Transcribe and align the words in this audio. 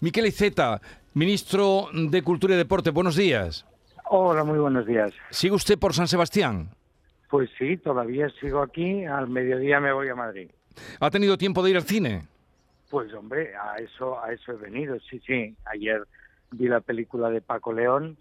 Miquel 0.00 0.26
Iceta, 0.26 0.80
ministro 1.14 1.88
de 1.92 2.22
Cultura 2.22 2.54
y 2.54 2.56
Deporte, 2.56 2.90
buenos 2.90 3.16
días. 3.16 3.66
Hola, 4.06 4.44
muy 4.44 4.58
buenos 4.58 4.86
días. 4.86 5.12
¿Sigue 5.30 5.54
usted 5.54 5.78
por 5.78 5.94
San 5.94 6.08
Sebastián? 6.08 6.68
Pues 7.30 7.50
sí, 7.58 7.76
todavía 7.76 8.28
sigo 8.40 8.62
aquí, 8.62 9.04
al 9.04 9.28
mediodía 9.28 9.80
me 9.80 9.92
voy 9.92 10.08
a 10.08 10.14
Madrid. 10.14 10.50
¿Ha 11.00 11.10
tenido 11.10 11.38
tiempo 11.38 11.62
de 11.62 11.70
ir 11.70 11.76
al 11.76 11.84
cine? 11.84 12.26
Pues 12.90 13.12
hombre, 13.14 13.54
a 13.56 13.76
eso, 13.78 14.22
a 14.22 14.32
eso 14.32 14.52
he 14.52 14.56
venido, 14.56 14.98
sí, 15.00 15.20
sí. 15.26 15.56
Ayer 15.64 16.06
vi 16.50 16.68
la 16.68 16.80
película 16.80 17.30
de 17.30 17.40
Paco 17.40 17.72
León 17.72 18.16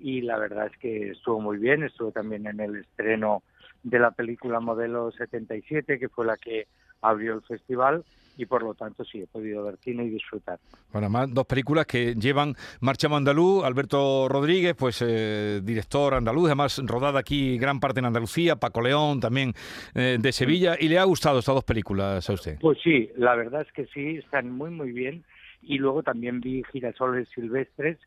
y 0.00 0.22
la 0.22 0.38
verdad 0.38 0.66
es 0.66 0.78
que 0.78 1.10
estuvo 1.10 1.40
muy 1.40 1.58
bien, 1.58 1.82
estuvo 1.82 2.10
también 2.10 2.46
en 2.46 2.60
el 2.60 2.76
estreno 2.76 3.42
de 3.82 3.98
la 3.98 4.12
película 4.12 4.60
Modelo 4.60 5.10
77, 5.12 5.98
que 5.98 6.08
fue 6.08 6.24
la 6.24 6.36
que 6.36 6.66
abrió 7.04 7.34
el 7.34 7.42
festival, 7.42 8.04
y 8.36 8.46
por 8.46 8.62
lo 8.62 8.74
tanto 8.74 9.04
sí 9.04 9.20
he 9.20 9.26
podido 9.26 9.64
ver 9.64 9.76
cine 9.78 10.04
y 10.04 10.10
disfrutar. 10.10 10.58
Bueno, 10.92 11.08
más 11.08 11.32
dos 11.32 11.46
películas 11.46 11.86
que 11.86 12.14
llevan 12.14 12.54
Marcha 12.80 13.08
Andaluz, 13.08 13.64
Alberto 13.64 14.28
Rodríguez, 14.28 14.74
pues 14.76 15.02
eh, 15.06 15.60
director 15.62 16.14
andaluz, 16.14 16.46
además 16.46 16.80
rodada 16.84 17.20
aquí 17.20 17.58
gran 17.58 17.78
parte 17.80 18.00
en 18.00 18.06
Andalucía, 18.06 18.56
Paco 18.56 18.80
León 18.80 19.20
también 19.20 19.52
eh, 19.94 20.18
de 20.20 20.32
Sevilla, 20.32 20.76
y 20.78 20.88
le 20.88 20.98
ha 20.98 21.04
gustado 21.04 21.38
estas 21.38 21.54
dos 21.54 21.64
películas 21.64 22.28
a 22.28 22.32
usted. 22.32 22.58
Pues 22.60 22.78
sí, 22.82 23.10
la 23.16 23.34
verdad 23.36 23.62
es 23.62 23.72
que 23.72 23.86
sí, 23.86 24.16
están 24.16 24.50
muy 24.50 24.70
muy 24.70 24.92
bien, 24.92 25.24
y 25.62 25.78
luego 25.78 26.02
también 26.02 26.40
vi 26.40 26.62
Girasoles 26.72 27.28
Silvestres, 27.34 27.98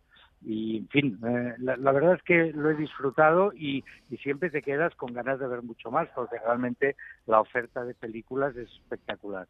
y 0.45 0.77
en 0.77 0.87
fin, 0.89 1.19
eh, 1.27 1.55
la, 1.59 1.91
verdad 1.91 2.15
es 2.15 2.23
que 2.23 2.51
lo 2.53 2.69
he 2.69 2.75
disfrutado 2.75 3.51
y, 3.53 3.83
siempre 4.21 4.49
te 4.49 4.61
quedas 4.61 4.95
con 4.95 5.13
ganas 5.13 5.39
de 5.39 5.47
ver 5.47 5.61
mucho 5.61 5.91
más, 5.91 6.07
porque 6.15 6.37
realmente 6.39 6.95
la 7.25 7.41
oferta 7.41 7.83
de 7.83 7.93
películas 7.93 8.55
es 8.55 8.69
espectacular. 8.71 9.47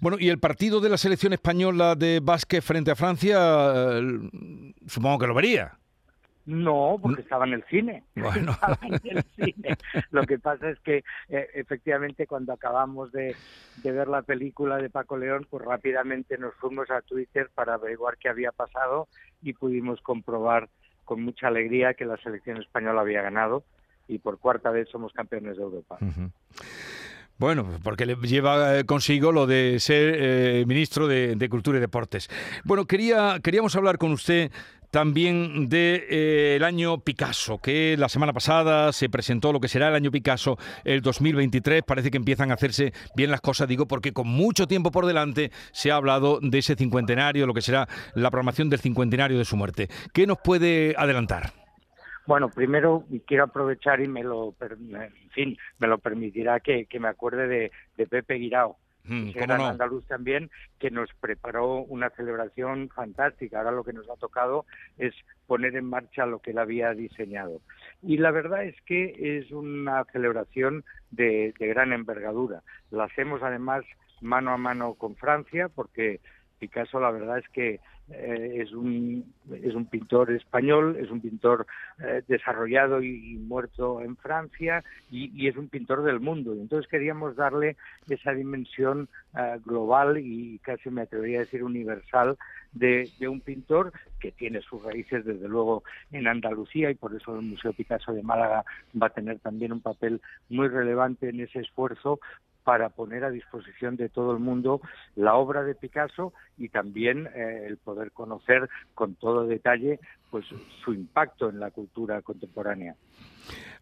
Bueno, 0.00 0.18
y 0.18 0.28
el 0.28 0.38
partido 0.38 0.80
de 0.80 0.88
la 0.88 0.98
selección 0.98 1.32
española 1.32 1.94
de 1.94 2.20
básquet 2.20 2.62
frente 2.62 2.90
a 2.90 2.96
Francia, 2.96 3.38
eh, 3.98 4.30
supongo 4.86 5.18
que 5.20 5.26
lo 5.26 5.34
vería. 5.34 5.78
No, 6.44 6.98
porque 7.00 7.22
estaba 7.22 7.46
en 7.46 7.54
el 7.54 7.64
cine. 7.64 8.04
Bueno. 8.14 8.56
en 8.82 9.16
el 9.16 9.24
cine. 9.36 9.76
Lo 10.10 10.24
que 10.24 10.38
pasa 10.38 10.70
es 10.70 10.78
que 10.80 11.04
eh, 11.28 11.48
efectivamente 11.54 12.26
cuando 12.26 12.52
acabamos 12.52 13.12
de, 13.12 13.36
ver 13.84 14.08
la 14.08 14.22
película 14.22 14.78
de 14.78 14.90
Paco 14.90 15.16
León, 15.16 15.46
pues 15.48 15.64
rápidamente 15.64 16.38
nos 16.38 16.54
fuimos 16.54 16.90
a 16.90 17.02
Twitter 17.02 17.50
para 17.54 17.74
averiguar 17.74 18.16
qué 18.18 18.28
había 18.28 18.52
pasado 18.52 19.08
y 19.42 19.52
pudimos 19.52 20.00
comprobar 20.00 20.68
con 21.04 21.22
mucha 21.22 21.48
alegría 21.48 21.94
que 21.94 22.04
la 22.04 22.16
selección 22.18 22.58
española 22.58 23.00
había 23.00 23.22
ganado 23.22 23.64
y 24.08 24.18
por 24.18 24.38
cuarta 24.38 24.70
vez 24.70 24.88
somos 24.88 25.12
campeones 25.12 25.56
de 25.56 25.62
Europa. 25.62 25.98
Bueno, 27.38 27.66
porque 27.82 28.06
le 28.06 28.14
lleva 28.14 28.78
eh, 28.78 28.84
consigo 28.84 29.32
lo 29.32 29.46
de 29.46 29.80
ser 29.80 30.14
eh, 30.16 30.64
ministro 30.66 31.08
de, 31.08 31.48
Cultura 31.50 31.78
y 31.78 31.80
Deportes. 31.80 32.28
Bueno, 32.64 32.86
quería, 32.86 33.40
queríamos 33.42 33.74
hablar 33.74 33.98
con 33.98 34.12
usted 34.12 34.52
también 34.92 35.70
del 35.70 35.70
de, 35.70 36.56
eh, 36.56 36.60
año 36.62 36.98
Picasso, 36.98 37.58
que 37.58 37.96
la 37.98 38.10
semana 38.10 38.34
pasada 38.34 38.92
se 38.92 39.08
presentó 39.08 39.50
lo 39.50 39.58
que 39.58 39.68
será 39.68 39.88
el 39.88 39.94
año 39.94 40.10
Picasso 40.10 40.58
el 40.84 41.00
2023. 41.00 41.82
Parece 41.82 42.10
que 42.10 42.18
empiezan 42.18 42.50
a 42.50 42.54
hacerse 42.54 42.92
bien 43.16 43.30
las 43.30 43.40
cosas, 43.40 43.66
digo, 43.66 43.86
porque 43.86 44.12
con 44.12 44.28
mucho 44.28 44.68
tiempo 44.68 44.90
por 44.90 45.06
delante 45.06 45.50
se 45.72 45.90
ha 45.90 45.96
hablado 45.96 46.40
de 46.42 46.58
ese 46.58 46.76
cincuentenario, 46.76 47.46
lo 47.46 47.54
que 47.54 47.62
será 47.62 47.88
la 48.14 48.30
programación 48.30 48.68
del 48.68 48.80
cincuentenario 48.80 49.38
de 49.38 49.46
su 49.46 49.56
muerte. 49.56 49.88
¿Qué 50.12 50.26
nos 50.26 50.38
puede 50.38 50.94
adelantar? 50.98 51.54
Bueno, 52.26 52.50
primero 52.50 53.04
quiero 53.26 53.44
aprovechar 53.44 54.00
y 54.00 54.08
me 54.08 54.22
lo, 54.22 54.54
en 54.60 55.30
fin, 55.30 55.56
me 55.78 55.88
lo 55.88 55.98
permitirá 55.98 56.60
que, 56.60 56.86
me 57.00 57.08
acuerde 57.08 57.72
de, 57.96 58.06
Pepe 58.06 58.34
Guirao, 58.34 58.76
mm, 59.04 59.30
era 59.34 59.68
andaluz 59.68 60.06
también, 60.06 60.50
que 60.78 60.90
nos 60.90 61.10
preparó 61.20 61.78
una 61.78 62.10
celebración 62.10 62.88
fantástica. 62.88 63.58
Ahora 63.58 63.72
lo 63.72 63.84
que 63.84 63.92
nos 63.92 64.08
ha 64.10 64.16
tocado 64.16 64.66
es 64.98 65.14
poner 65.46 65.76
en 65.76 65.84
marcha 65.86 66.26
lo 66.26 66.40
que 66.40 66.52
él 66.52 66.58
había 66.58 66.92
diseñado. 66.94 67.60
Y 68.02 68.18
la 68.18 68.30
verdad 68.30 68.64
es 68.64 68.80
que 68.82 69.38
es 69.38 69.50
una 69.50 70.04
celebración 70.12 70.84
de, 71.10 71.54
de 71.58 71.66
gran 71.68 71.92
envergadura. 71.92 72.62
La 72.90 73.04
hacemos 73.04 73.42
además 73.42 73.84
mano 74.20 74.52
a 74.52 74.56
mano 74.56 74.94
con 74.94 75.16
Francia, 75.16 75.68
porque 75.68 76.20
Picasso 76.62 77.00
la 77.00 77.10
verdad 77.10 77.38
es 77.38 77.48
que 77.48 77.80
eh, 78.08 78.62
es, 78.62 78.72
un, 78.72 79.24
es 79.50 79.74
un 79.74 79.86
pintor 79.86 80.30
español, 80.30 80.96
es 81.00 81.10
un 81.10 81.20
pintor 81.20 81.66
eh, 82.00 82.22
desarrollado 82.28 83.02
y, 83.02 83.36
muerto 83.38 84.00
en 84.00 84.16
Francia 84.16 84.84
y, 85.10 85.48
es 85.48 85.56
un 85.56 85.68
pintor 85.68 86.04
del 86.04 86.20
mundo. 86.20 86.52
Entonces 86.52 86.88
queríamos 86.88 87.34
darle 87.34 87.76
esa 88.08 88.30
dimensión 88.30 89.08
eh, 89.36 89.58
global 89.64 90.18
y 90.18 90.60
casi 90.60 90.88
me 90.90 91.02
atrevería 91.02 91.38
a 91.38 91.44
decir 91.44 91.64
universal 91.64 92.36
de, 92.72 93.10
de, 93.18 93.26
un 93.26 93.40
pintor 93.40 93.92
que 94.20 94.30
tiene 94.30 94.60
sus 94.60 94.84
raíces 94.84 95.24
desde 95.24 95.48
luego 95.48 95.82
en 96.12 96.28
Andalucía 96.28 96.92
y 96.92 96.94
por 96.94 97.12
eso 97.12 97.34
el 97.34 97.42
Museo 97.42 97.72
Picasso 97.72 98.12
de 98.12 98.22
Málaga 98.22 98.64
va 99.00 99.08
a 99.08 99.10
tener 99.10 99.40
también 99.40 99.72
un 99.72 99.80
papel 99.80 100.20
muy 100.48 100.68
relevante 100.68 101.28
en 101.28 101.40
ese 101.40 101.58
esfuerzo 101.58 102.20
para 102.64 102.90
poner 102.90 103.24
a 103.24 103.30
disposición 103.30 103.96
de 103.96 104.08
todo 104.08 104.32
el 104.32 104.38
mundo 104.38 104.80
la 105.16 105.34
obra 105.34 105.62
de 105.64 105.74
Picasso 105.74 106.32
y 106.56 106.68
también 106.68 107.28
eh, 107.34 107.64
el 107.66 107.76
poder 107.76 108.12
conocer 108.12 108.68
con 108.94 109.14
todo 109.14 109.46
detalle 109.46 110.00
pues 110.30 110.46
su 110.84 110.94
impacto 110.94 111.48
en 111.48 111.60
la 111.60 111.70
cultura 111.70 112.22
contemporánea. 112.22 112.96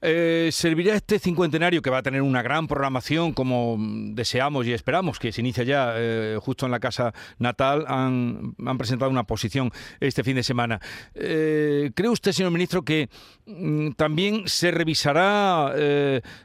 Eh, 0.03 0.49
¿Servirá 0.51 0.95
este 0.95 1.19
cincuentenario 1.19 1.83
que 1.83 1.91
va 1.91 1.99
a 1.99 2.03
tener 2.03 2.23
una 2.23 2.41
gran 2.41 2.67
programación 2.67 3.33
como 3.33 3.77
deseamos 3.79 4.67
y 4.67 4.73
esperamos, 4.73 5.19
que 5.19 5.31
se 5.31 5.43
inicia 5.43 5.63
ya 5.63 5.93
eh, 5.97 6.39
justo 6.41 6.65
en 6.65 6.73
la 6.73 6.81
casa 6.81 7.13
natal? 7.39 7.85
Han, 7.87 8.55
presentado 8.79 9.11
una 9.11 9.25
posición 9.25 9.71
este 10.01 10.25
fin 10.25 10.37
de 10.37 10.43
semana. 10.43 10.81
Eh, 11.15 11.91
¿Cree 11.95 12.09
usted, 12.09 12.33
señor 12.33 12.51
ministro, 12.51 12.83
que 12.83 13.11
mm, 13.47 13.91
también 13.91 14.45
se 14.47 14.71
revisará 14.71 15.75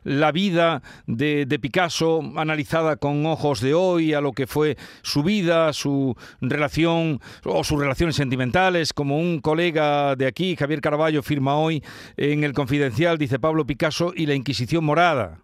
la 0.04 0.32
vida 0.32 0.82
de, 1.08 1.46
de, 1.46 1.60
Picasso 1.60 2.22
analizada 2.36 2.98
con 2.98 3.26
ojos 3.26 3.62
de 3.62 3.74
hoy 3.74 4.14
a 4.14 4.22
lo 4.22 4.34
que 4.34 4.48
fue 4.48 4.78
su 5.02 5.24
vida, 5.24 5.72
su 5.72 6.16
relación 6.42 7.22
o 7.46 7.64
sus 7.64 7.80
relaciones 7.80 8.18
sentimentales? 8.18 8.92
Como 8.92 9.18
un 9.18 9.40
colega 9.40 10.16
de 10.16 10.28
aquí, 10.28 10.56
Javier 10.56 10.82
Caraballo, 10.82 11.24
firma 11.24 11.58
hoy 11.58 11.82
en 12.18 12.44
el 12.44 12.54
Confidencial 12.54 13.18
dice 13.18 13.40
Pablo 13.46 13.64
Picasso, 13.64 14.12
y 14.16 14.26
la 14.26 14.34
Inquisición 14.34 14.84
morada. 14.84 15.38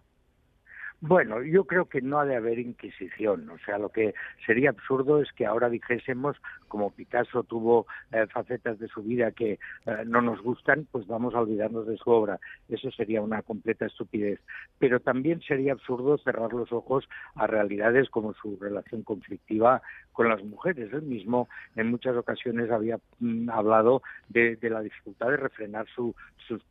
Bueno, 1.00 1.40
yo 1.44 1.66
creo 1.66 1.88
que 1.88 2.00
no 2.02 2.18
ha 2.18 2.24
de 2.24 2.34
haber 2.34 2.58
Inquisición. 2.58 3.48
O 3.48 3.58
sea, 3.64 3.78
lo 3.78 3.90
que 3.90 4.12
sería 4.44 4.70
absurdo 4.70 5.22
es 5.22 5.30
que 5.30 5.46
ahora 5.46 5.68
dijésemos, 5.68 6.36
como 6.72 6.90
Picasso 6.90 7.42
tuvo 7.42 7.86
eh, 8.12 8.26
facetas 8.32 8.78
de 8.78 8.88
su 8.88 9.02
vida 9.02 9.30
que 9.30 9.52
eh, 9.84 10.04
no 10.06 10.22
nos 10.22 10.40
gustan, 10.40 10.88
pues 10.90 11.06
vamos 11.06 11.34
a 11.34 11.40
olvidarnos 11.40 11.86
de 11.86 11.98
su 11.98 12.08
obra. 12.08 12.40
Eso 12.66 12.90
sería 12.90 13.20
una 13.20 13.42
completa 13.42 13.84
estupidez. 13.84 14.40
Pero 14.78 14.98
también 14.98 15.42
sería 15.42 15.72
absurdo 15.72 16.16
cerrar 16.16 16.50
los 16.54 16.72
ojos 16.72 17.06
a 17.34 17.46
realidades 17.46 18.08
como 18.08 18.32
su 18.32 18.56
relación 18.58 19.02
conflictiva 19.02 19.82
con 20.12 20.30
las 20.30 20.42
mujeres. 20.42 20.90
Él 20.94 21.02
mismo 21.02 21.46
en 21.76 21.90
muchas 21.90 22.16
ocasiones 22.16 22.70
había 22.70 22.98
mm, 23.20 23.50
hablado 23.50 24.00
de, 24.30 24.56
la 24.62 24.80
dificultad 24.80 25.28
de 25.28 25.36
refrenar 25.36 25.84
sus 25.94 26.14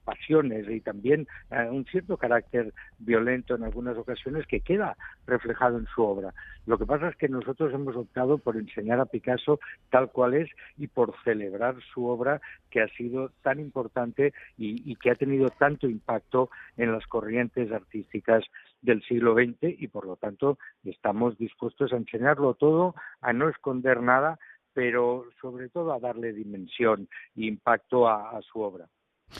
pasiones 0.03 0.67
y 0.67 0.79
también 0.79 1.27
eh, 1.51 1.67
un 1.69 1.85
cierto 1.85 2.17
carácter 2.17 2.73
violento 2.97 3.55
en 3.55 3.63
algunas 3.63 3.97
ocasiones 3.97 4.47
que 4.47 4.61
queda 4.61 4.97
reflejado 5.27 5.77
en 5.77 5.85
su 5.93 6.01
obra. 6.03 6.33
Lo 6.65 6.77
que 6.77 6.85
pasa 6.85 7.09
es 7.09 7.15
que 7.15 7.27
nosotros 7.27 7.73
hemos 7.73 7.95
optado 7.95 8.37
por 8.37 8.55
enseñar 8.55 8.99
a 8.99 9.05
Picasso 9.05 9.59
tal 9.91 10.09
cual 10.09 10.33
es 10.33 10.49
y 10.77 10.87
por 10.87 11.13
celebrar 11.23 11.75
su 11.93 12.07
obra 12.07 12.41
que 12.71 12.81
ha 12.81 12.87
sido 12.89 13.31
tan 13.43 13.59
importante 13.59 14.33
y 14.57 14.95
que 14.95 15.11
ha 15.11 15.15
tenido 15.15 15.49
tanto 15.49 15.87
impacto 15.87 16.49
en 16.77 16.91
las 16.91 17.05
corrientes 17.05 17.71
artísticas 17.71 18.43
del 18.81 19.03
siglo 19.03 19.35
XX 19.35 19.79
y 19.79 19.87
por 19.87 20.05
lo 20.05 20.15
tanto 20.15 20.57
estamos 20.83 21.37
dispuestos 21.37 21.93
a 21.93 21.97
enseñarlo 21.97 22.55
todo, 22.55 22.95
a 23.21 23.33
no 23.33 23.49
esconder 23.49 24.01
nada, 24.01 24.39
pero 24.73 25.25
sobre 25.39 25.69
todo 25.69 25.93
a 25.93 25.99
darle 25.99 26.33
dimensión 26.33 27.07
e 27.35 27.45
impacto 27.45 28.07
a, 28.07 28.39
su 28.41 28.61
obra. 28.61 28.87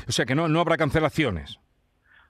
O 0.08 0.12
sea 0.12 0.26
que 0.26 0.36
no, 0.36 0.48
no 0.48 0.60
habrá 0.60 0.78
cancelaciones. 0.78 1.60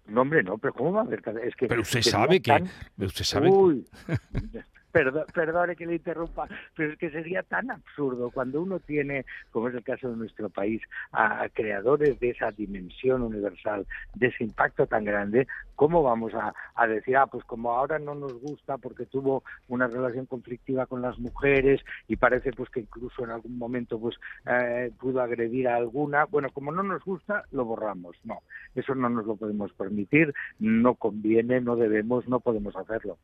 No, 0.05 0.21
hombre, 0.21 0.43
no, 0.43 0.57
pero 0.57 0.73
¿cómo 0.73 0.93
va 0.93 1.01
a 1.01 1.03
haber? 1.03 1.21
Es 1.43 1.55
que, 1.55 1.67
pero 1.67 1.81
usted 1.81 2.01
sabe 2.01 2.41
que... 2.41 2.63
Usted 2.97 3.23
sabe 3.23 3.49
Uy, 3.49 3.85
perdone 4.91 5.75
que 5.75 5.85
le 5.85 5.95
interrumpa, 5.95 6.47
pero 6.75 6.93
es 6.93 6.99
que 6.99 7.09
sería 7.09 7.43
tan 7.43 7.71
absurdo 7.71 8.31
cuando 8.31 8.61
uno 8.61 8.79
tiene, 8.79 9.25
como 9.51 9.69
es 9.69 9.75
el 9.75 9.83
caso 9.83 10.09
de 10.09 10.17
nuestro 10.17 10.49
país, 10.49 10.81
a 11.11 11.47
creadores 11.53 12.19
de 12.19 12.31
esa 12.31 12.51
dimensión 12.51 13.21
universal, 13.21 13.85
de 14.15 14.27
ese 14.27 14.43
impacto 14.43 14.85
tan 14.87 15.05
grande, 15.05 15.47
¿cómo 15.75 16.03
vamos 16.03 16.33
a, 16.33 16.87
decir, 16.87 17.17
ah, 17.17 17.27
pues 17.27 17.43
como 17.45 17.71
ahora 17.71 17.99
no 17.99 18.15
nos 18.15 18.33
gusta 18.33 18.77
porque 18.77 19.05
tuvo 19.05 19.43
una 19.67 19.87
relación 19.87 20.25
conflictiva 20.25 20.85
con 20.85 21.01
las 21.01 21.17
mujeres 21.19 21.81
y 22.07 22.15
parece 22.15 22.51
pues 22.51 22.69
que 22.69 22.81
incluso 22.81 23.23
en 23.23 23.31
algún 23.31 23.57
momento 23.57 23.99
pues 23.99 24.15
eh, 24.45 24.91
pudo 24.99 25.21
agredir 25.21 25.67
a 25.67 25.75
alguna, 25.75 26.25
bueno, 26.25 26.49
como 26.53 26.71
no 26.71 26.83
nos 26.83 27.03
gusta, 27.03 27.45
lo 27.51 27.65
borramos. 27.65 28.17
No, 28.23 28.39
eso 28.75 28.95
no 28.95 29.09
nos 29.09 29.25
lo 29.25 29.35
podemos 29.35 29.71
permitir, 29.73 30.33
no 30.59 30.95
conviene, 30.95 31.61
no 31.61 31.75
debemos, 31.75 32.27
no 32.27 32.39
podemos 32.39 32.75
hacerlo. 32.75 33.17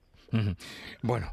Bueno, 1.02 1.28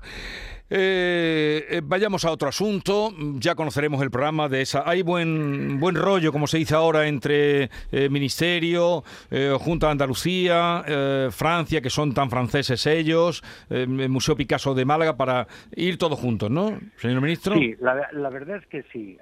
eh, 0.71 1.81
vayamos 1.83 2.25
a 2.25 2.31
otro 2.31 2.49
asunto. 2.49 3.13
Ya 3.39 3.55
conoceremos 3.55 4.01
el 4.03 4.11
programa 4.11 4.49
de 4.49 4.63
esa. 4.63 4.89
Hay 4.89 5.03
buen 5.03 5.81
buen 5.81 5.97
rollo, 5.97 6.31
como 6.31 6.47
se 6.47 6.59
dice 6.59 6.75
ahora, 6.75 7.09
entre 7.09 7.71
eh, 7.91 8.09
Ministerio, 8.09 9.03
Junta 9.59 9.87
de 9.87 9.93
Andalucía, 9.93 10.85
Francia, 11.31 11.81
que 11.81 11.91
son 11.91 12.15
tan 12.15 12.31
franceses 12.31 12.87
ellos, 12.87 13.43
el 13.71 14.09
Museo 14.09 14.37
Picasso 14.37 14.75
de 14.75 14.85
Málaga, 14.85 15.17
para 15.17 15.47
ir 15.75 15.99
todos 15.99 16.19
juntos, 16.19 16.51
¿no, 16.51 16.79
señor 16.97 17.21
ministro? 17.21 17.55
Sí, 17.55 17.75
la, 17.81 18.31
verdad 18.31 18.57
es 18.57 18.67
que 18.67 18.83
sí. 18.93 19.19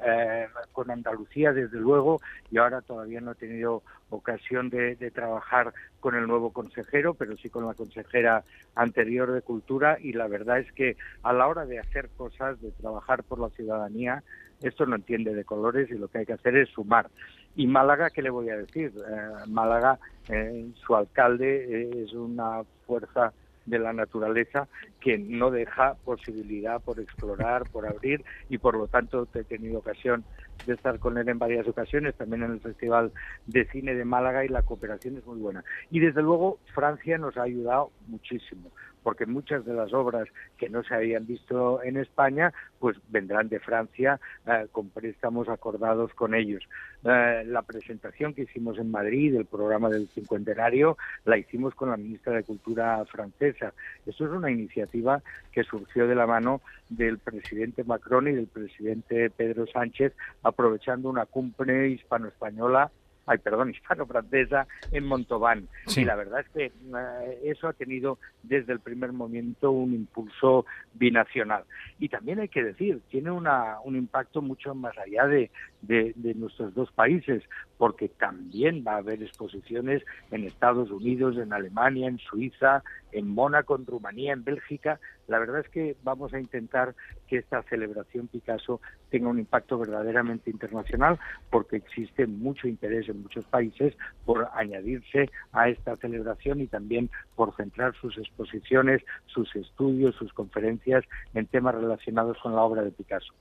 con 0.73 0.91
Andalucía, 0.91 1.53
desde 1.53 1.79
luego, 1.79 2.21
y 2.51 2.59
ahora 2.59 2.81
todavía 2.81 3.21
no 3.21 3.33
he 3.33 3.37
tenido 3.37 3.83
ocasión 4.17 4.71
de, 4.71 4.97
trabajar 5.13 5.73
con 6.01 6.15
el 6.15 6.27
nuevo 6.27 6.53
consejero, 6.53 7.15
pero 7.15 7.37
sí 7.37 7.49
con 7.49 7.67
la 7.67 7.75
consejera 7.75 8.45
anterior 8.75 9.33
de 9.33 9.43
Cultura 9.43 9.99
y 10.01 10.13
la 10.13 10.27
verdad 10.27 10.59
es 10.59 10.71
que 10.73 10.97
a 11.23 11.33
la 11.33 11.47
hora 11.47 11.67
de 11.67 11.79
hacer 11.79 12.09
cosas, 12.17 12.61
de 12.61 12.71
trabajar 12.73 13.23
por 13.25 13.39
la 13.39 13.51
ciudadanía, 13.51 14.23
esto 14.63 14.87
no 14.87 14.97
entiende 14.97 15.35
de 15.35 15.45
colores 15.45 15.91
y 15.91 15.95
lo 15.95 16.09
que 16.09 16.19
hay 16.19 16.27
que 16.27 16.35
hacer 16.35 16.57
es 16.57 16.69
sumar. 16.71 17.09
Y 17.55 17.67
Málaga, 17.67 18.11
¿qué 18.11 18.23
le 18.23 18.31
voy 18.31 18.49
a 18.51 18.57
decir? 18.57 18.93
Eh, 18.97 19.47
Málaga, 19.49 19.99
eh, 20.29 20.71
su 20.87 20.95
alcalde 20.97 22.03
es 22.03 22.13
una 22.15 22.63
fuerza 22.87 23.33
de 23.67 23.79
la 23.79 23.93
naturaleza 23.93 24.69
que 25.01 25.19
no 25.19 25.51
deja 25.51 25.95
posibilidad 26.05 26.81
por 26.81 26.99
explorar, 26.99 27.69
por 27.71 27.87
abrir 27.87 28.25
y 28.49 28.59
por 28.59 28.77
lo 28.77 28.89
tanto 28.89 29.29
he 29.35 29.45
tenido 29.45 29.79
ocasión 29.79 30.25
de 30.67 30.75
estar 30.75 30.99
con 30.99 31.19
él 31.19 31.29
en 31.29 31.39
varias 31.39 31.67
ocasiones, 31.69 32.15
también 32.17 32.43
en 32.43 32.53
el 32.53 32.61
Festival 32.61 33.13
de 33.47 33.65
Cine 33.67 33.95
de 33.95 34.05
Málaga 34.05 34.45
y 34.45 34.49
la 34.49 34.63
cooperación 34.63 35.17
es 35.17 35.27
muy 35.27 35.39
buena. 35.39 35.65
Y 35.91 36.01
desde 36.01 36.23
luego 36.23 36.59
Francia 36.75 37.19
nos 37.19 37.37
ha 37.37 37.43
ayudado 37.43 37.91
muchísimo 38.09 38.71
porque 39.03 39.27
muchas 39.27 39.65
de 39.65 39.75
las 39.75 39.93
obras 39.93 40.29
que 40.57 40.69
no 40.69 40.83
se 40.83 40.95
habían 40.95 41.27
visto 41.27 41.83
en 41.83 41.97
España, 41.97 42.53
pues 42.79 42.97
vendrán 43.09 43.49
de 43.49 43.61
Francia 43.61 44.21
eh, 44.47 44.67
con 44.73 44.91
préstamos 44.91 45.49
acordados 45.49 46.13
con 46.15 46.35
ellos. 46.35 46.63
Eh, 47.05 47.45
la 47.47 47.63
presentación 47.63 48.35
que 48.35 48.43
hicimos 48.43 48.79
en 48.79 48.91
Madrid 48.91 49.33
del 49.33 49.47
programa 49.47 49.89
del 49.89 50.09
cincuentenario 50.09 50.97
la 51.25 51.39
hicimos 51.39 51.75
con 51.75 51.91
la 51.91 51.97
ministra 51.97 52.33
de 52.35 52.45
Cultura 52.45 53.05
francesa. 53.07 53.73
Esto 54.07 54.25
es 54.25 54.31
una 54.31 54.51
iniciativa 54.51 55.23
que 55.51 55.65
surgió 55.65 56.07
de 56.07 56.15
la 56.15 56.27
mano 56.27 56.61
del 56.89 57.19
presidente 57.19 57.85
Macron 57.85 58.29
y 58.29 58.33
del 58.33 58.47
presidente 58.47 59.31
Pedro 59.31 59.67
Sánchez, 59.67 60.13
aprovechando 60.43 61.09
una 61.09 61.27
cumbre 61.27 61.89
hispano-española 61.89 62.91
ay, 63.27 63.39
perdón, 63.39 63.71
hispano-francesa 63.71 64.67
en 64.91 65.05
Montauban. 65.05 65.69
Y 65.97 66.05
la 66.05 66.17
verdad 66.17 66.41
es 66.41 66.49
que 66.51 66.65
eh, 66.67 67.41
eso 67.45 67.69
ha 67.69 67.73
tenido 67.73 68.19
desde 68.43 68.73
el 68.73 68.81
primer 68.81 69.13
momento 69.13 69.71
un 69.71 69.95
impulso 69.95 70.67
binacional. 70.95 71.65
Y 71.99 72.09
también 72.09 72.41
hay 72.41 72.49
que 72.49 72.65
decir, 72.65 73.01
tiene 73.11 73.31
una, 73.31 73.77
un 73.85 73.97
impacto 73.97 74.43
mucho 74.43 74.75
más 74.75 74.97
allá 74.99 75.27
de, 75.27 75.51
de, 75.83 76.35
nuestros 76.35 76.75
dos 76.75 76.91
países, 76.93 77.43
porque 77.77 78.09
también 78.09 78.85
va 78.87 78.95
a 78.95 78.99
haber 78.99 79.23
exposiciones 79.23 80.03
en 80.31 80.45
Estados 80.45 80.91
Unidos, 80.91 81.37
en 81.37 81.53
Alemania, 81.53 82.09
en 82.09 82.19
Suiza, 82.19 82.83
en 83.13 83.29
Mónaco, 83.29 83.77
en 83.77 83.87
Rumanía, 83.87 84.33
en 84.33 84.45
Bélgica. 84.45 85.01
La 85.29 85.39
verdad 85.39 85.61
es 85.61 85.69
que 85.69 85.97
vamos 86.03 86.35
a 86.35 86.41
intentar 86.41 86.95
que 87.27 87.39
esta 87.39 87.63
celebración 87.63 88.29
Picasso 88.29 88.81
tenga 89.11 89.29
un 89.29 89.39
impacto 89.39 89.79
verdaderamente 89.79 90.51
internacional, 90.51 91.19
porque 91.51 91.77
existe 91.77 92.27
mucho 92.27 92.69
interés 92.69 93.09
en 93.09 93.23
muchos 93.23 93.45
países 93.47 93.95
por 94.25 94.49
añadirse 94.55 95.31
a 95.53 95.69
esta 95.69 95.97
celebración 95.97 96.61
y 96.61 96.67
también 96.67 97.11
por 97.35 97.55
centrar 97.57 97.95
sus 97.95 98.19
exposiciones, 98.19 99.03
sus 99.27 99.55
estudios, 99.57 100.15
sus 100.17 100.33
conferencias 100.33 101.05
en 101.35 101.47
temas 101.47 101.75
relacionados 101.75 102.37
con 102.43 102.55
la 102.55 102.63
obra 102.63 102.83
de 102.83 102.91
Picasso. 102.91 103.33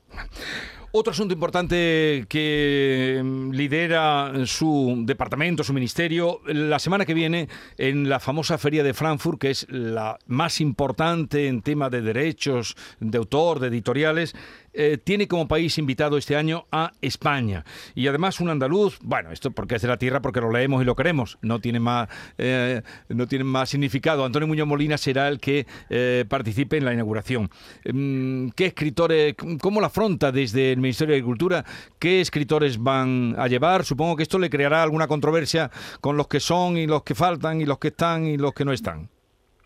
Otro 0.94 1.12
asunto 1.12 1.34
importante 1.34 2.26
que 2.28 3.22
mm, 3.24 3.52
lidera 3.52 4.34
su 4.46 5.04
departamento, 5.06 5.64
su 5.64 5.72
ministerio, 5.72 6.42
la 6.46 6.80
semana 6.80 7.06
que 7.06 7.14
viene 7.14 7.48
en 7.78 8.10
la 8.10 8.20
famosa 8.20 8.58
feria 8.58 8.84
de 8.84 8.94
Frankfurt, 8.94 9.40
que 9.40 9.52
es 9.52 9.68
la 9.70 10.20
más 10.28 10.60
importante 10.60 11.48
en 11.48 11.62
tema 11.62 11.90
de 11.90 12.02
derechos 12.02 12.76
de 13.00 13.18
autor, 13.18 13.60
de 13.62 13.68
editoriales, 13.68 14.36
eh, 14.74 14.98
tiene 15.04 15.28
como 15.28 15.48
país 15.48 15.78
invitado 15.78 16.18
este 16.18 16.36
año 16.36 16.66
a 16.72 16.94
España. 17.02 17.64
Y 17.96 18.08
además 18.08 18.40
un 18.40 18.50
andaluz, 18.50 19.00
bueno, 19.04 19.32
esto 19.32 19.52
porque 19.52 19.76
es 19.76 19.82
de 19.82 19.88
la 19.88 19.98
tierra, 19.98 20.22
porque 20.22 20.42
lo 20.42 20.52
leemos 20.52 20.82
y 20.82 20.86
lo 20.86 20.96
queremos, 20.96 21.38
no 21.42 21.60
tiene 21.60 21.80
más, 21.80 22.10
eh, 22.38 22.82
no 23.10 23.28
tiene 23.28 23.44
más 23.44 23.70
significado. 23.70 24.26
Antonio 24.26 24.48
Muñoz 24.48 24.68
Molina 24.68 24.98
será 24.98 25.28
el 25.28 25.40
que 25.40 25.66
eh, 25.90 26.26
participe 26.28 26.78
en 26.78 26.86
la 26.86 26.94
inauguración. 26.94 27.50
Mm, 27.92 28.50
¿Qué 28.56 28.68
escritores, 28.68 29.36
cómo 29.62 29.82
la 29.82 29.88
afronta 29.88 30.32
desde 30.32 30.72
el 30.72 30.80
Ministerio 30.80 31.14
de 31.14 31.20
Agricultura? 31.20 31.66
¿Qué 32.00 32.22
escritores 32.22 32.82
van 32.82 33.36
a 33.38 33.48
llevar? 33.48 33.84
Supongo 33.84 34.16
que 34.16 34.24
esto 34.24 34.40
le 34.40 34.50
creará 34.50 34.84
alguna 34.84 35.08
controversia 35.08 35.70
con 36.00 36.18
los 36.18 36.28
que 36.28 36.40
son 36.40 36.78
y 36.78 36.88
los 36.88 37.04
que 37.04 37.16
faltan 37.16 37.62
y 37.62 37.66
los 37.66 37.78
que 37.78 37.90
están 37.90 38.26
y 38.26 38.38
los 38.38 38.54
que 38.54 38.66
no 38.66 38.72
están. 38.72 39.10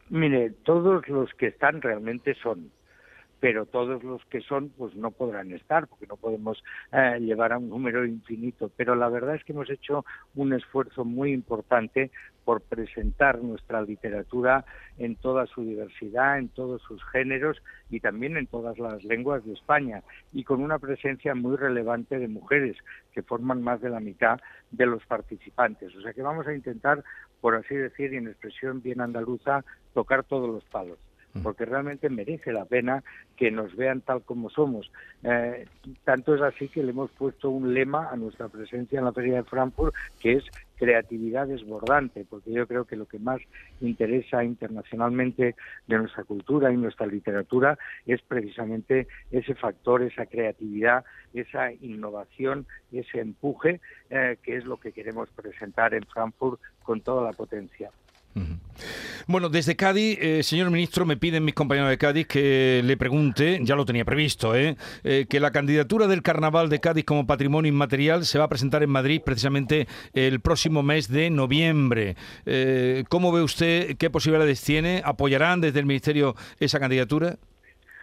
Mire, 0.09 0.51
todos 0.63 1.07
los 1.07 1.29
que 1.33 1.47
están 1.47 1.81
realmente 1.81 2.35
son 2.41 2.71
pero 3.45 3.67
todos 3.67 4.03
los 4.03 4.25
que 4.25 4.41
son 4.41 4.69
pues 4.69 4.95
no 4.95 5.11
podrán 5.11 5.51
estar 5.51 5.85
porque 5.85 6.07
no 6.07 6.17
podemos 6.17 6.63
eh, 6.91 7.19
llevar 7.19 7.53
a 7.53 7.59
un 7.59 7.69
número 7.69 8.03
infinito. 8.03 8.71
Pero 8.75 8.95
la 8.95 9.07
verdad 9.07 9.35
es 9.35 9.43
que 9.43 9.53
hemos 9.53 9.69
hecho 9.69 10.03
un 10.33 10.51
esfuerzo 10.53 11.05
muy 11.05 11.31
importante 11.31 12.09
por 12.43 12.61
presentar 12.61 13.43
nuestra 13.43 13.83
literatura 13.83 14.65
en 14.97 15.15
toda 15.15 15.45
su 15.45 15.61
diversidad, 15.61 16.39
en 16.39 16.49
todos 16.49 16.81
sus 16.81 17.03
géneros 17.11 17.61
y 17.91 17.99
también 17.99 18.35
en 18.35 18.47
todas 18.47 18.79
las 18.79 19.03
lenguas 19.03 19.45
de 19.45 19.53
España 19.53 20.01
y 20.33 20.43
con 20.43 20.63
una 20.63 20.79
presencia 20.79 21.35
muy 21.35 21.55
relevante 21.55 22.17
de 22.17 22.27
mujeres 22.27 22.75
que 23.13 23.21
forman 23.21 23.61
más 23.61 23.79
de 23.79 23.91
la 23.91 23.99
mitad 23.99 24.39
de 24.71 24.87
los 24.87 25.05
participantes. 25.05 25.95
O 25.95 26.01
sea 26.01 26.13
que 26.13 26.23
vamos 26.23 26.47
a 26.47 26.55
intentar, 26.55 27.03
por 27.41 27.53
así 27.53 27.75
decir, 27.75 28.11
y 28.11 28.17
en 28.17 28.27
expresión 28.27 28.81
bien 28.81 29.01
andaluza, 29.01 29.63
tocar 29.93 30.23
todos 30.23 30.49
los 30.49 30.63
palos 30.65 30.97
porque 31.43 31.65
realmente 31.65 32.09
merece 32.09 32.53
la 32.53 32.65
pena 32.65 33.03
que 33.35 33.51
nos 33.51 33.75
vean 33.75 34.01
tal 34.01 34.21
como 34.23 34.49
somos. 34.49 34.91
Eh, 35.23 35.65
tanto 36.03 36.35
es 36.35 36.41
así 36.41 36.67
que 36.69 36.83
le 36.83 36.91
hemos 36.91 37.11
puesto 37.11 37.49
un 37.49 37.73
lema 37.73 38.09
a 38.09 38.15
nuestra 38.15 38.47
presencia 38.47 38.99
en 38.99 39.05
la 39.05 39.13
Feria 39.13 39.35
de 39.35 39.43
Frankfurt, 39.43 39.93
que 40.19 40.33
es 40.33 40.43
creatividad 40.77 41.47
desbordante, 41.47 42.25
porque 42.29 42.51
yo 42.51 42.67
creo 42.67 42.85
que 42.85 42.95
lo 42.95 43.05
que 43.05 43.19
más 43.19 43.41
interesa 43.81 44.43
internacionalmente 44.43 45.55
de 45.87 45.97
nuestra 45.97 46.23
cultura 46.23 46.71
y 46.71 46.77
nuestra 46.77 47.07
literatura 47.07 47.77
es 48.05 48.21
precisamente 48.21 49.07
ese 49.31 49.55
factor, 49.55 50.03
esa 50.03 50.25
creatividad, 50.25 51.05
esa 51.33 51.71
innovación, 51.71 52.65
ese 52.91 53.19
empuje, 53.19 53.79
eh, 54.09 54.37
que 54.43 54.57
es 54.57 54.65
lo 54.65 54.77
que 54.77 54.91
queremos 54.91 55.29
presentar 55.31 55.93
en 55.93 56.03
Frankfurt 56.03 56.59
con 56.83 57.01
toda 57.01 57.23
la 57.23 57.31
potencia. 57.31 57.91
Bueno, 59.27 59.49
desde 59.49 59.75
Cádiz, 59.75 60.19
eh, 60.21 60.43
señor 60.43 60.69
ministro, 60.69 61.05
me 61.05 61.17
piden 61.17 61.45
mis 61.45 61.55
compañeros 61.55 61.89
de 61.89 61.97
Cádiz 61.97 62.27
que 62.27 62.81
le 62.83 62.97
pregunte, 62.97 63.59
ya 63.63 63.75
lo 63.75 63.85
tenía 63.85 64.05
previsto, 64.05 64.55
¿eh? 64.55 64.75
Eh, 65.03 65.25
que 65.29 65.39
la 65.39 65.51
candidatura 65.51 66.07
del 66.07 66.21
Carnaval 66.21 66.69
de 66.69 66.79
Cádiz 66.79 67.05
como 67.05 67.25
patrimonio 67.25 67.71
inmaterial 67.71 68.25
se 68.25 68.37
va 68.37 68.45
a 68.45 68.49
presentar 68.49 68.83
en 68.83 68.89
Madrid 68.89 69.21
precisamente 69.25 69.87
el 70.13 70.41
próximo 70.41 70.83
mes 70.83 71.07
de 71.07 71.29
noviembre. 71.29 72.15
¿Cómo 73.09 73.31
ve 73.31 73.41
usted? 73.41 73.97
¿Qué 73.97 74.09
posibilidades 74.09 74.61
tiene? 74.63 75.01
¿Apoyarán 75.03 75.61
desde 75.61 75.79
el 75.79 75.85
Ministerio 75.85 76.35
esa 76.59 76.79
candidatura? 76.79 77.37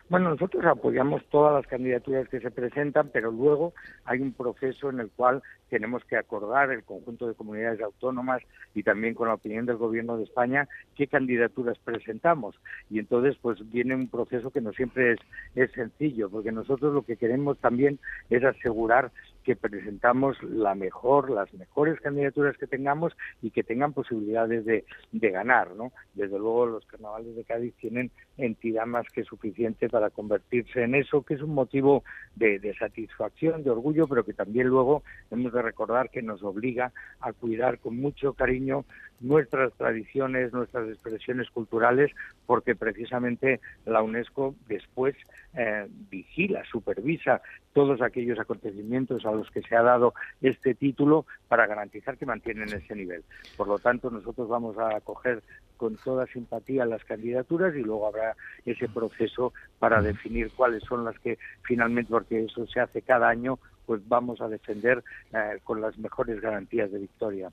Bueno, 0.08 0.30
nosotros 0.30 0.64
apoyamos 0.66 1.22
todas 1.30 1.54
las 1.54 1.66
candidaturas 1.66 2.28
que 2.28 2.40
se 2.40 2.50
presentan, 2.50 3.10
pero 3.12 3.30
luego 3.30 3.72
hay 4.04 4.20
un 4.20 4.32
proceso 4.32 4.90
en 4.90 5.00
el 5.00 5.10
cual 5.10 5.42
tenemos 5.72 6.04
que 6.04 6.18
acordar 6.18 6.70
el 6.70 6.84
conjunto 6.84 7.26
de 7.26 7.34
comunidades 7.34 7.80
autónomas 7.80 8.42
y 8.74 8.82
también 8.82 9.14
con 9.14 9.28
la 9.28 9.34
opinión 9.34 9.64
del 9.64 9.78
Gobierno 9.78 10.18
de 10.18 10.24
España 10.24 10.68
qué 10.94 11.06
candidaturas 11.06 11.78
presentamos. 11.78 12.60
Y 12.90 12.98
entonces, 12.98 13.38
pues 13.40 13.58
viene 13.70 13.94
un 13.94 14.08
proceso 14.08 14.50
que 14.50 14.60
no 14.60 14.74
siempre 14.74 15.12
es, 15.12 15.20
es 15.54 15.72
sencillo, 15.72 16.28
porque 16.28 16.52
nosotros 16.52 16.92
lo 16.92 17.06
que 17.06 17.16
queremos 17.16 17.58
también 17.58 17.98
es 18.28 18.44
asegurar 18.44 19.12
que 19.42 19.56
presentamos 19.56 20.40
la 20.42 20.74
mejor, 20.74 21.30
las 21.30 21.52
mejores 21.54 22.00
candidaturas 22.00 22.56
que 22.58 22.66
tengamos 22.66 23.16
y 23.40 23.50
que 23.50 23.62
tengan 23.62 23.92
posibilidades 23.92 24.64
de, 24.64 24.84
de 25.10 25.30
ganar, 25.30 25.74
¿no? 25.74 25.92
Desde 26.14 26.38
luego 26.38 26.66
los 26.66 26.86
carnavales 26.86 27.34
de 27.34 27.44
Cádiz 27.44 27.74
tienen 27.76 28.10
entidad 28.36 28.86
más 28.86 29.06
que 29.12 29.24
suficiente 29.24 29.88
para 29.88 30.10
convertirse 30.10 30.82
en 30.82 30.94
eso, 30.94 31.22
que 31.22 31.34
es 31.34 31.42
un 31.42 31.54
motivo 31.54 32.04
de, 32.36 32.58
de, 32.58 32.74
satisfacción, 32.74 33.62
de 33.64 33.70
orgullo, 33.70 34.06
pero 34.06 34.24
que 34.24 34.32
también 34.32 34.68
luego 34.68 35.02
hemos 35.30 35.52
de 35.62 35.68
recordar 35.68 36.10
que 36.10 36.22
nos 36.22 36.42
obliga 36.42 36.92
a 37.20 37.32
cuidar 37.32 37.78
con 37.78 37.96
mucho 37.96 38.34
cariño 38.34 38.84
nuestras 39.20 39.72
tradiciones, 39.74 40.52
nuestras 40.52 40.88
expresiones 40.88 41.48
culturales, 41.50 42.10
porque 42.46 42.74
precisamente 42.74 43.60
la 43.86 44.02
UNESCO 44.02 44.54
después 44.66 45.14
eh, 45.54 45.86
vigila, 46.10 46.64
supervisa 46.70 47.40
todos 47.72 48.02
aquellos 48.02 48.38
acontecimientos 48.38 49.24
a 49.24 49.30
los 49.30 49.50
que 49.50 49.62
se 49.62 49.76
ha 49.76 49.82
dado 49.82 50.12
este 50.40 50.74
título 50.74 51.24
para 51.48 51.66
garantizar 51.66 52.18
que 52.18 52.26
mantienen 52.26 52.68
ese 52.68 52.94
nivel. 52.94 53.22
Por 53.56 53.68
lo 53.68 53.78
tanto, 53.78 54.10
nosotros 54.10 54.48
vamos 54.48 54.76
a 54.76 54.96
acoger 54.96 55.42
con 55.76 55.96
toda 55.96 56.26
simpatía 56.26 56.84
las 56.84 57.04
candidaturas 57.04 57.74
y 57.74 57.80
luego 57.80 58.06
habrá 58.06 58.36
ese 58.64 58.88
proceso 58.88 59.52
para 59.78 60.00
definir 60.00 60.50
cuáles 60.54 60.82
son 60.84 61.04
las 61.04 61.18
que 61.18 61.38
finalmente, 61.62 62.10
porque 62.10 62.44
eso 62.44 62.66
se 62.66 62.80
hace 62.80 63.02
cada 63.02 63.28
año, 63.28 63.58
pues 63.92 64.08
vamos 64.08 64.40
a 64.40 64.48
defender 64.48 65.04
eh, 65.34 65.58
con 65.64 65.82
las 65.82 65.98
mejores 65.98 66.40
garantías 66.40 66.90
de 66.90 66.98
victoria. 66.98 67.52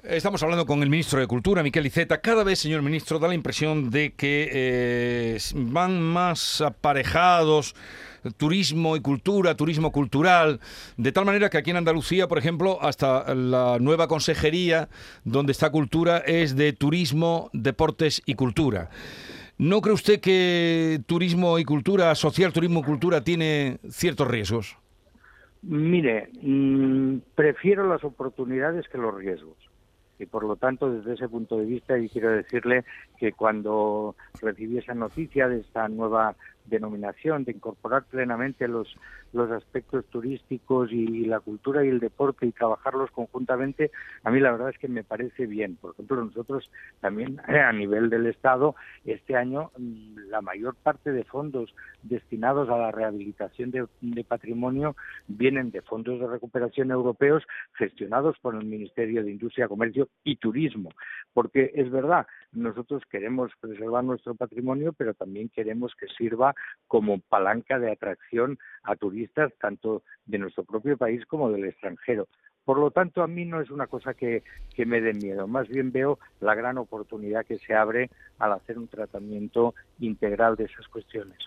Estamos 0.00 0.40
hablando 0.44 0.64
con 0.64 0.80
el 0.80 0.88
ministro 0.88 1.18
de 1.18 1.26
Cultura, 1.26 1.64
Miquel 1.64 1.86
Iceta. 1.86 2.20
Cada 2.20 2.44
vez, 2.44 2.60
señor 2.60 2.82
ministro, 2.82 3.18
da 3.18 3.26
la 3.26 3.34
impresión 3.34 3.90
de 3.90 4.12
que 4.12 4.48
eh, 4.52 5.38
van 5.52 6.00
más 6.00 6.60
aparejados 6.60 7.74
turismo 8.36 8.94
y 8.94 9.00
cultura, 9.00 9.56
turismo 9.56 9.90
cultural, 9.90 10.60
de 10.96 11.10
tal 11.10 11.24
manera 11.24 11.50
que 11.50 11.58
aquí 11.58 11.70
en 11.70 11.78
Andalucía, 11.78 12.28
por 12.28 12.38
ejemplo, 12.38 12.78
hasta 12.80 13.34
la 13.34 13.78
nueva 13.80 14.06
consejería 14.06 14.88
donde 15.24 15.50
está 15.50 15.70
cultura 15.70 16.18
es 16.18 16.54
de 16.54 16.72
turismo, 16.74 17.50
deportes 17.52 18.22
y 18.24 18.34
cultura. 18.34 18.88
¿No 19.58 19.80
cree 19.80 19.94
usted 19.94 20.20
que 20.20 21.00
turismo 21.06 21.58
y 21.58 21.64
cultura, 21.64 22.12
asociar 22.12 22.52
turismo 22.52 22.80
y 22.80 22.84
cultura, 22.84 23.24
tiene 23.24 23.78
ciertos 23.90 24.28
riesgos? 24.28 24.76
Mire, 25.62 26.30
mm, 26.40 27.18
prefiero 27.34 27.86
las 27.86 28.02
oportunidades 28.04 28.88
que 28.88 28.98
los 28.98 29.14
riesgos. 29.14 29.56
Y 30.18 30.26
por 30.26 30.44
lo 30.44 30.56
tanto 30.56 30.90
desde 30.90 31.14
ese 31.14 31.28
punto 31.28 31.56
de 31.56 31.64
vista 31.64 31.98
y 31.98 32.08
quiero 32.08 32.30
decirle 32.30 32.84
que 33.18 33.32
cuando 33.32 34.14
recibí 34.42 34.78
esa 34.78 34.94
noticia 34.94 35.48
de 35.48 35.60
esta 35.60 35.88
nueva 35.88 36.34
denominación, 36.66 37.44
de 37.44 37.52
incorporar 37.52 38.04
plenamente 38.04 38.68
los, 38.68 38.96
los 39.32 39.50
aspectos 39.50 40.04
turísticos 40.06 40.90
y, 40.92 41.24
la 41.24 41.40
cultura 41.40 41.84
y 41.84 41.88
el 41.88 42.00
deporte 42.00 42.46
y 42.46 42.52
trabajarlos 42.52 43.10
conjuntamente, 43.10 43.90
a 44.24 44.30
mí 44.30 44.40
la 44.40 44.52
verdad 44.52 44.70
es 44.70 44.78
que 44.78 44.88
me 44.88 45.04
parece 45.04 45.46
bien. 45.46 45.76
Por 45.76 45.92
ejemplo, 45.92 46.24
nosotros 46.24 46.70
también 47.00 47.40
a 47.46 47.72
nivel 47.72 48.10
del 48.10 48.26
Estado, 48.26 48.74
este 49.04 49.36
año 49.36 49.70
mm, 49.76 50.30
la 50.30 50.40
mayor 50.40 50.74
parte 50.74 51.12
de 51.12 51.24
fondos 51.24 51.74
destinados 52.02 52.68
a 52.68 52.78
la 52.78 52.90
rehabilitación 52.90 53.70
de, 53.70 53.86
de 54.00 54.24
patrimonio 54.24 54.96
vienen 55.28 55.70
de 55.70 55.82
fondos 55.82 56.18
de 56.18 56.26
recuperación 56.26 56.90
europeos 56.90 57.44
gestionados 57.74 58.36
por 58.40 58.54
el 58.54 58.64
Ministerio 58.64 59.22
de 59.22 59.30
Industria, 59.30 59.68
Comercio 59.68 60.08
y 60.24 60.36
Turismo. 60.36 60.90
Porque 61.32 61.70
es 61.74 61.90
verdad, 61.90 62.26
nosotros 62.52 63.02
queremos 63.10 63.52
preservar 63.60 64.02
nuestro 64.04 64.34
patrimonio, 64.34 64.92
pero 64.92 65.14
también 65.14 65.48
queremos 65.48 65.94
que 65.94 66.06
sirva 66.08 66.49
como 66.86 67.20
palanca 67.20 67.78
de 67.78 67.92
atracción 67.92 68.58
a 68.82 68.96
turistas 68.96 69.52
tanto 69.60 70.02
de 70.26 70.38
nuestro 70.38 70.64
propio 70.64 70.96
país 70.96 71.24
como 71.26 71.50
del 71.50 71.64
extranjero. 71.64 72.28
Por 72.64 72.78
lo 72.78 72.90
tanto, 72.90 73.22
a 73.22 73.26
mí 73.26 73.44
no 73.44 73.60
es 73.60 73.70
una 73.70 73.86
cosa 73.86 74.14
que, 74.14 74.42
que 74.74 74.86
me 74.86 75.00
dé 75.00 75.12
miedo, 75.12 75.46
más 75.46 75.68
bien 75.68 75.92
veo 75.92 76.18
la 76.40 76.54
gran 76.54 76.78
oportunidad 76.78 77.46
que 77.46 77.58
se 77.58 77.74
abre 77.74 78.10
al 78.38 78.52
hacer 78.52 78.78
un 78.78 78.88
tratamiento 78.88 79.74
integral 79.98 80.56
de 80.56 80.64
esas 80.64 80.86
cuestiones. 80.88 81.38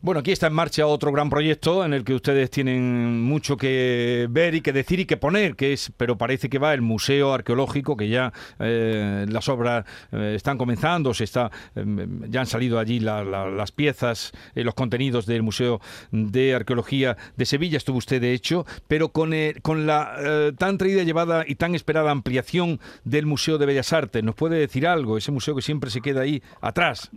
Bueno, 0.00 0.20
aquí 0.20 0.32
está 0.32 0.48
en 0.48 0.52
marcha 0.52 0.86
otro 0.86 1.12
gran 1.12 1.30
proyecto 1.30 1.84
en 1.84 1.92
el 1.92 2.04
que 2.04 2.14
ustedes 2.14 2.50
tienen 2.50 3.22
mucho 3.22 3.56
que 3.56 4.26
ver 4.30 4.54
y 4.54 4.60
que 4.60 4.72
decir 4.72 5.00
y 5.00 5.04
que 5.04 5.16
poner, 5.16 5.56
que 5.56 5.72
es, 5.72 5.92
pero 5.96 6.18
parece 6.18 6.48
que 6.48 6.58
va 6.58 6.74
el 6.74 6.82
Museo 6.82 7.32
Arqueológico, 7.32 7.96
que 7.96 8.08
ya 8.08 8.32
eh, 8.58 9.26
las 9.28 9.48
obras 9.48 9.84
eh, 10.12 10.34
están 10.36 10.58
comenzando, 10.58 11.14
se 11.14 11.24
está, 11.24 11.50
em, 11.74 12.30
ya 12.30 12.40
han 12.40 12.46
salido 12.46 12.78
allí 12.78 13.00
las 13.00 13.72
piezas, 13.72 14.32
eh, 14.54 14.64
los 14.64 14.74
contenidos 14.74 15.26
del 15.26 15.42
Museo 15.42 15.80
de 16.10 16.54
Arqueología 16.54 17.16
de 17.36 17.46
Sevilla, 17.46 17.76
estuvo 17.76 17.98
usted 17.98 18.20
de 18.20 18.32
hecho, 18.32 18.66
pero 18.88 19.10
con, 19.10 19.32
con 19.62 19.86
la 19.86 20.52
tan 20.58 20.78
traída, 20.78 21.02
llevada 21.02 21.44
y 21.46 21.56
tan 21.56 21.74
esperada 21.74 22.10
ampliación 22.10 22.80
del 23.04 23.26
Museo 23.26 23.58
de 23.58 23.66
Bellas 23.66 23.92
Artes, 23.92 24.22
¿nos 24.22 24.34
puede 24.34 24.58
decir 24.58 24.86
algo? 24.86 25.16
Ese 25.18 25.32
museo 25.32 25.54
que 25.54 25.62
siempre 25.62 25.90
se 25.90 26.00
queda 26.00 26.22
ahí 26.22 26.42
atrás. 26.60 27.10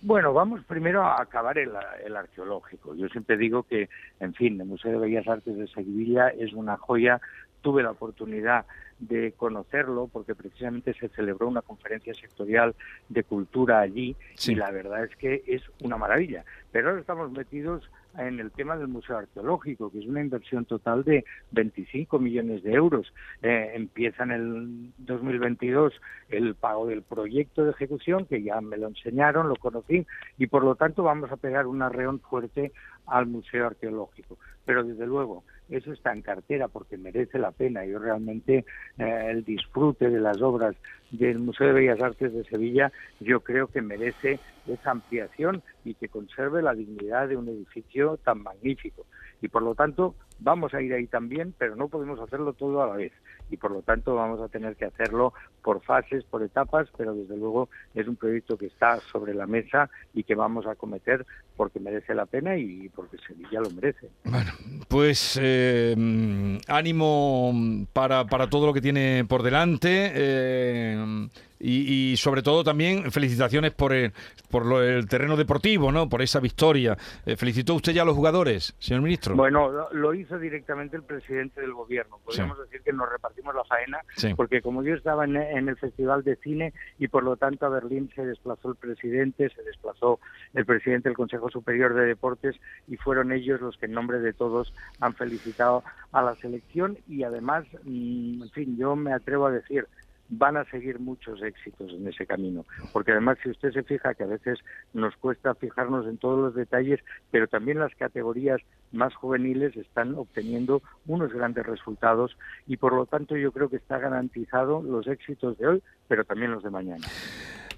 Bueno, 0.00 0.32
vamos 0.32 0.62
primero 0.64 1.02
a 1.02 1.20
acabar 1.20 1.58
el, 1.58 1.74
arqueológico. 2.16 2.94
Yo 2.94 3.08
siempre 3.08 3.36
digo 3.36 3.64
que, 3.64 3.88
en 4.20 4.32
fin, 4.34 4.60
el 4.60 4.66
Museo 4.66 4.92
de 4.92 4.98
Bellas 4.98 5.26
Artes 5.26 5.56
de 5.56 5.66
Sevilla 5.66 6.28
es 6.28 6.52
una 6.52 6.76
joya. 6.76 7.20
Tuve 7.62 7.82
la 7.82 7.90
oportunidad 7.90 8.64
de 9.00 9.32
conocerlo 9.32 10.08
porque 10.12 10.36
precisamente 10.36 10.94
se 10.94 11.08
celebró 11.08 11.48
una 11.48 11.62
conferencia 11.62 12.14
sectorial 12.14 12.74
de 13.08 13.24
cultura 13.24 13.80
allí 13.80 14.16
y 14.46 14.54
la 14.54 14.70
verdad 14.70 15.04
es 15.04 15.16
que 15.16 15.42
es 15.46 15.62
una 15.82 15.96
maravilla. 15.96 16.44
Pero 16.70 16.90
ahora 16.90 17.00
estamos 17.00 17.32
metidos 17.32 17.90
en 18.16 18.40
el 18.40 18.50
tema 18.50 18.76
del 18.76 18.88
Museo 18.88 19.18
Arqueológico, 19.18 19.90
que 19.90 19.98
es 19.98 20.06
una 20.06 20.20
inversión 20.20 20.64
total 20.64 21.04
de 21.04 21.24
25 21.52 22.18
millones 22.18 22.62
de 22.62 22.72
euros. 22.72 23.12
Eh, 23.42 23.72
empieza 23.74 24.24
en 24.24 24.30
el 24.30 24.92
2022 24.98 25.92
el 26.28 26.54
pago 26.54 26.86
del 26.86 27.02
proyecto 27.02 27.64
de 27.64 27.70
ejecución, 27.70 28.26
que 28.26 28.42
ya 28.42 28.60
me 28.60 28.76
lo 28.76 28.88
enseñaron, 28.88 29.48
lo 29.48 29.56
conocí, 29.56 30.06
y 30.38 30.46
por 30.46 30.64
lo 30.64 30.74
tanto 30.74 31.02
vamos 31.02 31.30
a 31.30 31.36
pegar 31.36 31.66
un 31.66 31.82
arreón 31.82 32.20
fuerte 32.20 32.72
al 33.06 33.26
Museo 33.26 33.66
Arqueológico. 33.66 34.38
Pero 34.64 34.84
desde 34.84 35.06
luego, 35.06 35.44
eso 35.68 35.92
está 35.92 36.12
en 36.12 36.22
cartera 36.22 36.68
porque 36.68 36.96
merece 36.96 37.38
la 37.38 37.52
pena. 37.52 37.84
Yo 37.84 37.98
realmente 37.98 38.64
eh, 38.98 39.26
el 39.30 39.44
disfrute 39.44 40.10
de 40.10 40.20
las 40.20 40.40
obras 40.40 40.76
del 41.10 41.38
Museo 41.38 41.68
de 41.68 41.72
Bellas 41.74 42.02
Artes 42.02 42.32
de 42.32 42.44
Sevilla, 42.44 42.92
yo 43.20 43.40
creo 43.40 43.66
que 43.68 43.82
merece 43.82 44.38
esa 44.66 44.90
ampliación 44.90 45.62
y 45.84 45.94
que 45.94 46.08
conserve 46.08 46.62
la 46.62 46.74
dignidad 46.74 47.28
de 47.28 47.36
un 47.36 47.48
edificio 47.48 48.18
tan 48.18 48.42
magnífico. 48.42 49.06
Y 49.40 49.48
por 49.48 49.62
lo 49.62 49.74
tanto, 49.74 50.14
vamos 50.38 50.74
a 50.74 50.82
ir 50.82 50.92
ahí 50.92 51.06
también, 51.06 51.54
pero 51.58 51.76
no 51.76 51.88
podemos 51.88 52.20
hacerlo 52.20 52.52
todo 52.52 52.82
a 52.82 52.88
la 52.88 52.96
vez. 52.96 53.12
Y 53.50 53.56
por 53.56 53.70
lo 53.70 53.82
tanto, 53.82 54.14
vamos 54.14 54.40
a 54.40 54.48
tener 54.48 54.76
que 54.76 54.84
hacerlo 54.84 55.32
por 55.62 55.82
fases, 55.82 56.24
por 56.24 56.42
etapas, 56.42 56.88
pero 56.96 57.14
desde 57.14 57.36
luego 57.36 57.68
es 57.94 58.06
un 58.06 58.16
proyecto 58.16 58.58
que 58.58 58.66
está 58.66 59.00
sobre 59.10 59.34
la 59.34 59.46
mesa 59.46 59.88
y 60.12 60.22
que 60.24 60.34
vamos 60.34 60.66
a 60.66 60.74
cometer 60.74 61.24
porque 61.56 61.80
merece 61.80 62.14
la 62.14 62.26
pena 62.26 62.56
y 62.56 62.88
porque 62.90 63.16
Sevilla 63.26 63.60
lo 63.60 63.70
merece. 63.70 64.10
Bueno, 64.24 64.52
pues 64.88 65.38
eh, 65.42 66.58
ánimo 66.68 67.86
para, 67.92 68.26
para, 68.26 68.48
todo 68.48 68.66
lo 68.66 68.74
que 68.74 68.80
tiene 68.80 69.24
por 69.26 69.42
delante. 69.42 70.12
Eh, 70.14 71.28
y, 71.60 72.16
sobre 72.16 72.42
todo 72.42 72.64
también 72.64 73.10
felicitaciones 73.10 73.72
por 73.72 73.92
el, 73.92 74.12
por 74.50 74.82
el 74.82 75.08
terreno 75.08 75.36
deportivo, 75.36 75.92
¿no? 75.92 76.08
Por 76.08 76.22
esa 76.22 76.40
victoria. 76.40 76.96
Eh, 77.26 77.36
¿Felicitó 77.36 77.74
usted 77.74 77.92
ya 77.92 78.02
a 78.02 78.04
los 78.04 78.16
jugadores, 78.16 78.74
señor 78.78 79.02
ministro? 79.02 79.34
Bueno, 79.34 79.88
lo, 79.92 80.14
hizo 80.14 80.38
directamente 80.38 80.96
el 80.96 81.02
presidente 81.02 81.60
del 81.60 81.72
gobierno. 81.72 82.18
Podríamos 82.24 82.58
decir 82.58 82.80
que 82.82 82.92
nos 82.92 83.08
repartimos 83.08 83.54
la 83.54 83.64
faena, 83.64 83.98
porque 84.36 84.62
como 84.62 84.82
yo 84.82 84.94
estaba 84.94 85.24
en, 85.24 85.36
en, 85.36 85.68
el 85.68 85.76
Festival 85.76 86.24
de 86.24 86.36
Cine 86.36 86.72
y 86.98 87.08
por 87.08 87.22
lo 87.22 87.36
tanto 87.36 87.66
a 87.66 87.68
Berlín 87.68 88.10
se 88.14 88.24
desplazó 88.24 88.70
el 88.70 88.76
presidente, 88.76 89.50
se 89.50 89.62
desplazó 89.62 90.20
el 90.54 90.64
presidente 90.64 91.08
del 91.08 91.16
Consejo 91.16 91.50
Superior 91.50 91.94
de 91.94 92.06
Deportes 92.06 92.56
y 92.86 92.96
fueron 92.96 93.32
ellos 93.32 93.60
los 93.60 93.76
que 93.76 93.86
en 93.86 93.92
nombre 93.92 94.18
de 94.20 94.32
todos 94.32 94.72
han 95.00 95.14
felicitado 95.14 95.84
a 96.12 96.22
la 96.22 96.34
selección 96.36 96.98
y 97.06 97.22
además, 97.22 97.64
mm, 97.84 98.42
en 98.42 98.50
fin, 98.50 98.76
yo 98.76 98.96
me 98.96 99.12
atrevo 99.12 99.46
a 99.46 99.50
decir, 99.50 99.86
van 100.28 100.56
a 100.56 100.64
seguir 100.66 100.98
muchos 100.98 101.42
éxitos 101.42 101.90
en 101.92 102.06
ese 102.06 102.26
camino. 102.26 102.64
Porque 102.92 103.12
además, 103.12 103.38
si 103.42 103.50
usted 103.50 103.72
se 103.72 103.82
fija 103.82 104.14
que 104.14 104.24
a 104.24 104.26
veces 104.26 104.58
nos 104.92 105.16
cuesta 105.16 105.54
fijarnos 105.54 106.06
en 106.06 106.18
todos 106.18 106.38
los 106.38 106.54
detalles, 106.54 107.00
pero 107.30 107.46
también 107.48 107.78
las 107.78 107.94
categorías 107.94 108.60
más 108.92 109.14
juveniles 109.14 109.76
están 109.76 110.14
obteniendo 110.14 110.82
unos 111.06 111.32
grandes 111.32 111.66
resultados 111.66 112.36
y 112.66 112.76
por 112.76 112.94
lo 112.94 113.06
tanto 113.06 113.36
yo 113.36 113.52
creo 113.52 113.68
que 113.68 113.76
está 113.76 113.98
garantizado 113.98 114.82
los 114.82 115.06
éxitos 115.06 115.58
de 115.58 115.66
hoy, 115.66 115.82
pero 116.08 116.24
también 116.24 116.52
los 116.52 116.62
de 116.62 116.70
mañana. 116.70 117.06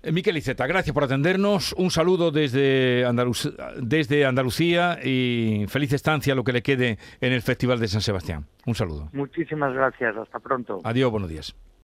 Eh, 0.02 0.12
Miquel 0.12 0.36
Iceta, 0.36 0.66
gracias 0.66 0.94
por 0.94 1.04
atendernos. 1.04 1.74
Un 1.74 1.90
saludo 1.90 2.30
desde, 2.30 3.04
desde 3.82 4.24
Andalucía 4.24 4.98
y 5.04 5.66
feliz 5.68 5.92
estancia 5.92 6.34
lo 6.34 6.44
que 6.44 6.52
le 6.52 6.62
quede 6.62 6.98
en 7.20 7.32
el 7.32 7.42
Festival 7.42 7.78
de 7.78 7.88
San 7.88 8.00
Sebastián. 8.00 8.46
Un 8.66 8.74
saludo. 8.74 9.10
Muchísimas 9.12 9.74
gracias. 9.74 10.16
Hasta 10.16 10.38
pronto. 10.38 10.80
Adiós, 10.84 11.10
buenos 11.10 11.28
días. 11.28 11.54